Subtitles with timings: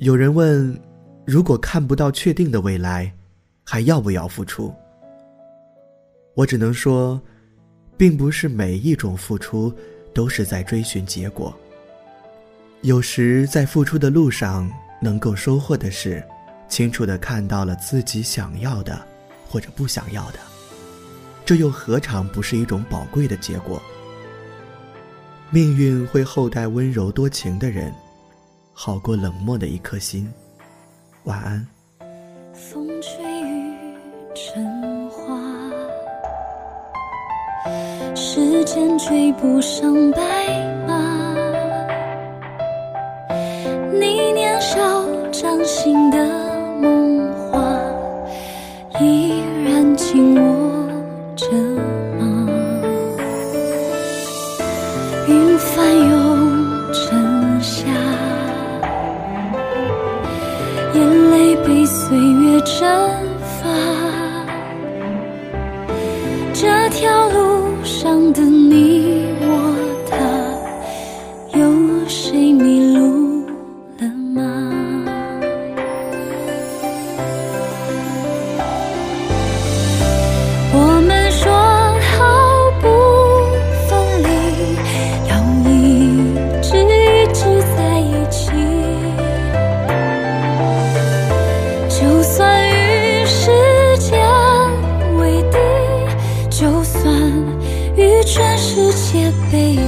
[0.00, 0.78] 有人问：
[1.26, 3.12] 如果看不到确定的未来，
[3.64, 4.72] 还要不要付出？
[6.34, 7.20] 我只能说，
[7.96, 9.74] 并不是每一种付出
[10.14, 11.52] 都是在追寻结果。
[12.82, 14.70] 有时在付出的路上，
[15.02, 16.22] 能够收获的是，
[16.68, 19.04] 清楚的看到了自己想要的，
[19.48, 20.38] 或者不想要的。
[21.44, 23.82] 这又何尝不是一种宝贵的结果？
[25.50, 27.92] 命运会厚待温柔多情的人，
[28.80, 30.32] 好过冷漠的一颗心。
[31.24, 31.66] 晚安。
[32.54, 33.74] 风吹雨
[34.36, 35.34] 成花，
[38.14, 40.20] 时间追不上白
[40.86, 41.34] 马。
[43.92, 44.78] 你年少
[45.32, 46.47] 掌心的
[60.98, 62.84] 眼泪被岁月蒸
[63.40, 63.68] 发。
[66.52, 67.27] 这条
[98.30, 99.78] 全世界背离。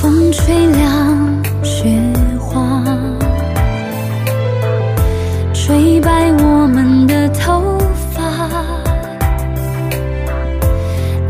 [0.00, 1.88] 风吹凉雪
[2.38, 2.84] 花，
[5.54, 7.78] 吹白我们的头
[8.12, 8.50] 发。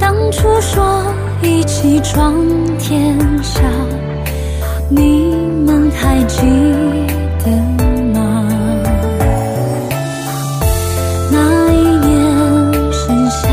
[0.00, 1.04] 当初说
[1.42, 2.34] 一起闯
[2.78, 3.60] 天下，
[4.88, 5.34] 你
[5.66, 6.38] 们还记
[7.44, 7.50] 得
[8.14, 8.48] 吗？
[11.30, 11.76] 那一
[12.06, 13.48] 年，盛夏。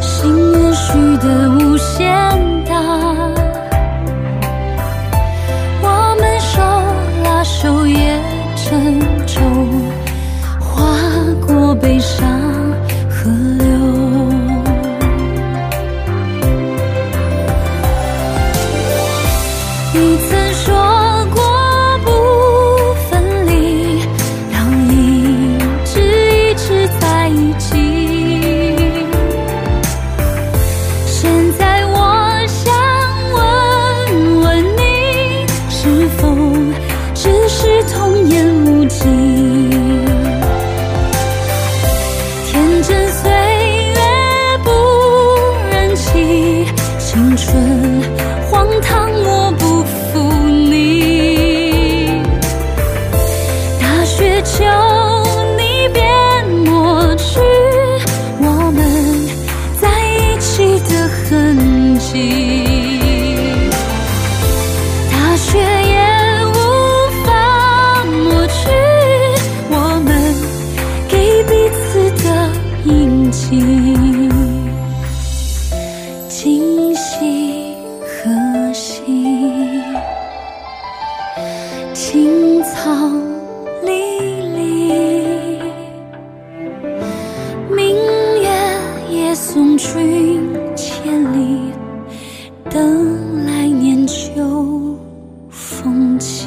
[0.00, 3.43] 心愿许得无限大。
[47.14, 48.02] 青春
[48.50, 50.18] 荒唐我不负
[50.68, 52.20] 你。
[53.80, 54.64] 大雪求
[55.56, 56.02] 你别
[56.68, 57.38] 抹去
[58.40, 58.82] 我们
[59.80, 62.10] 在一起的痕迹。
[65.12, 66.52] 大雪也无
[67.24, 68.58] 法抹去
[69.70, 69.72] 我
[70.04, 70.10] 们
[71.08, 72.26] 给彼此的
[72.86, 74.03] 印记。
[82.14, 83.10] 青草
[83.82, 83.90] 离
[84.54, 85.58] 离，
[87.68, 87.96] 明
[88.40, 88.48] 月
[89.10, 91.72] 夜送君千里，
[92.70, 94.96] 等来年秋
[95.50, 96.46] 风起。